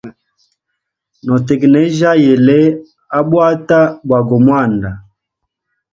No 1.25 1.35
tegnejya 1.47 2.11
yele 2.25 2.59
a 3.17 3.19
bwata 3.27 3.79
bwa 4.05 4.19
go 4.27 4.37
mwanda. 4.45 4.91